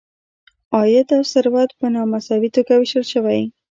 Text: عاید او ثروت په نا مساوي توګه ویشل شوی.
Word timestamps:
عاید 0.75 1.07
او 1.17 1.23
ثروت 1.33 1.69
په 1.79 1.87
نا 1.93 2.01
مساوي 2.11 2.49
توګه 2.55 2.73
ویشل 2.77 3.05
شوی. 3.13 3.41